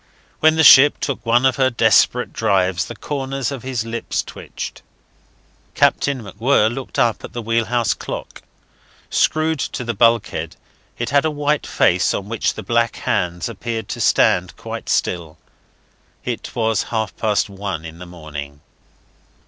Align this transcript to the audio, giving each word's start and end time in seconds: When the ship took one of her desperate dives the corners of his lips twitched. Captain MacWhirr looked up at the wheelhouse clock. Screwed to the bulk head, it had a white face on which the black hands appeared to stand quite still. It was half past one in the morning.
When 0.39 0.55
the 0.55 0.63
ship 0.63 0.99
took 0.99 1.23
one 1.23 1.45
of 1.45 1.57
her 1.57 1.69
desperate 1.69 2.33
dives 2.33 2.85
the 2.85 2.95
corners 2.95 3.51
of 3.51 3.61
his 3.61 3.85
lips 3.85 4.23
twitched. 4.23 4.81
Captain 5.75 6.23
MacWhirr 6.23 6.73
looked 6.73 6.97
up 6.97 7.23
at 7.23 7.33
the 7.33 7.41
wheelhouse 7.43 7.93
clock. 7.93 8.41
Screwed 9.11 9.59
to 9.59 9.83
the 9.83 9.93
bulk 9.93 10.29
head, 10.29 10.55
it 10.97 11.11
had 11.11 11.23
a 11.23 11.29
white 11.29 11.67
face 11.67 12.15
on 12.15 12.29
which 12.29 12.55
the 12.55 12.63
black 12.63 12.95
hands 12.95 13.47
appeared 13.47 13.87
to 13.89 14.01
stand 14.01 14.57
quite 14.57 14.89
still. 14.89 15.37
It 16.25 16.55
was 16.55 16.81
half 16.89 17.15
past 17.15 17.47
one 17.47 17.85
in 17.85 17.99
the 17.99 18.07
morning. 18.07 18.61